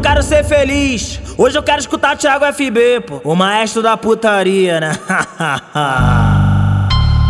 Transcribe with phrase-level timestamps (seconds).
[0.00, 1.20] eu quero ser feliz.
[1.36, 3.20] Hoje eu quero escutar Thiago FB, pô.
[3.22, 4.92] O maestro da putaria, né?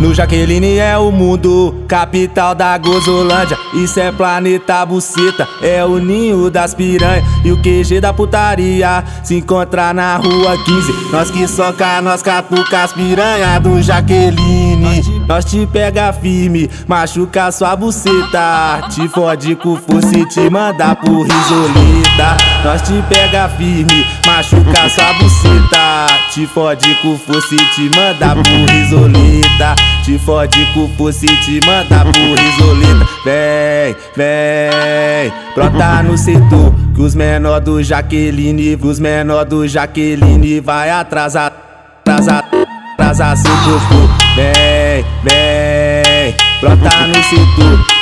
[0.00, 3.58] No Jaqueline é o mundo, capital da Gozolândia.
[3.74, 7.22] Isso é planeta buceta, é o ninho das piranhas.
[7.44, 11.12] E o QG da putaria se encontra na rua 15.
[11.12, 15.02] Nós que soca, nós catuca as piranha do Jaqueline.
[15.30, 18.88] Nós te pega firme, machuca sua buceta.
[18.90, 22.36] Te fode com força e te manda pro risolita.
[22.64, 26.06] Nós te pega firme, machuca sua buceta.
[26.32, 29.76] Te fode com força e te manda pro risolita.
[30.04, 37.02] Te fode com força e te manda pro risoleta Vem, vem, brota no setor Que
[37.02, 41.52] os menor do Jaqueline, os menor do Jaqueline Vai atrasar,
[42.00, 42.44] atrasar,
[42.94, 47.14] atrasar seu corpo Vem, vem, brota no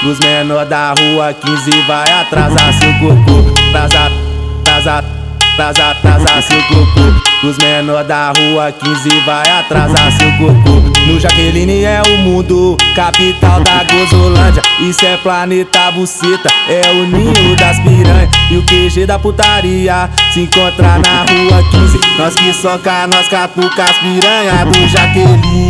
[0.00, 4.12] Que os menor da rua 15 vai atrasar seu corpo Atrasar,
[4.60, 5.04] atrasar,
[5.54, 10.70] atrasar, atrasar seu corpo os menor da rua 15 vai atrasar seu corpo
[11.06, 14.60] No Jaqueline é o mundo, capital da Gozolândia.
[14.80, 20.40] Isso é planeta buceta, é o ninho das piranhas E o QG da putaria se
[20.40, 25.67] encontra na rua 15 Nós que soca, nós catuca as piranha do Jaqueline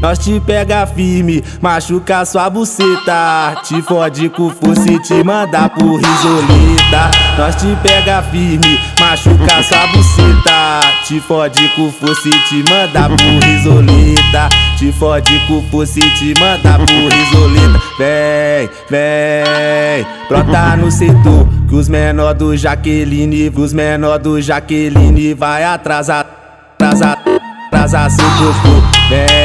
[0.00, 5.96] Nós te pega firme, machuca sua buceta Te fode com força e te manda pro
[5.96, 13.08] risolita Nós te pega firme, machuca sua buceta te fode com força e te manda
[13.08, 14.48] pro risolita.
[14.76, 17.80] Te fode com força e te manda pro risolita.
[17.96, 21.46] Vem, vem, brota no setor.
[21.68, 26.26] Que os menor do Jaqueline, os menor do Jaqueline vai atrasar,
[26.74, 27.22] atrasar,
[27.68, 28.82] atrasar seu corpo.
[29.08, 29.35] Vem,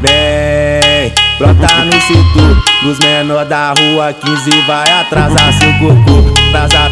[0.00, 2.62] vem, brota no setor.
[2.80, 6.32] Que os menor da rua 15 vai atrasar seu corpo.
[6.48, 6.90] Atrasar,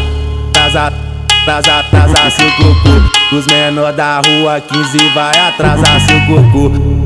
[0.49, 1.09] atrasar
[1.49, 3.35] atrasar, atrasar seu corpo.
[3.35, 6.98] Os menor da rua 15 vai atrasar seu corpo.